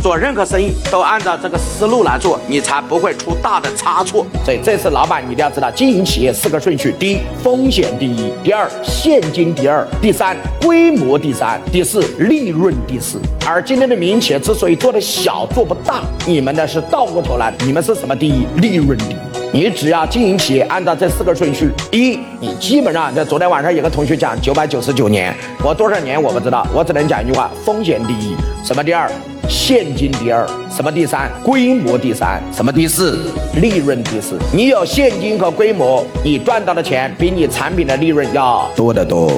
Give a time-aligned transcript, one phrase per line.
[0.00, 4.26] 做任何生意都按照这个思路来做，你才不会出大的差错。
[4.44, 13.20] 所以这次老板你一定要知道，经营企业四个顺序：第一，风险第一；第二，现金第二；第三，规模第三；第四，利润第四。
[13.46, 18.46] 而今天的民营企业之所以做的小、做不大，你们呢是倒过头来，你们是什么第一？
[18.56, 19.16] 利润第一。
[19.52, 29.10] 你只要经营企业按照这四个顺序，一，你基本上在昨天晚上有个同学讲九百九十九年，我多少年我不知道，我只能讲一句话：风险第一，什么第二？
[29.50, 31.28] 现金第二，什么第三？
[31.42, 33.18] 规模第三，什么第四？
[33.60, 34.38] 利润第四。
[34.54, 39.28] 你有现金和规模，你赚到的钱比你产品的利润要多得多。